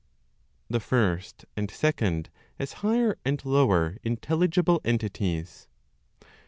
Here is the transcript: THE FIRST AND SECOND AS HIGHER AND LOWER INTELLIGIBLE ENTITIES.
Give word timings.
THE 0.67 0.79
FIRST 0.79 1.45
AND 1.55 1.69
SECOND 1.69 2.31
AS 2.57 2.73
HIGHER 2.81 3.19
AND 3.23 3.45
LOWER 3.45 3.97
INTELLIGIBLE 4.03 4.81
ENTITIES. 4.83 5.67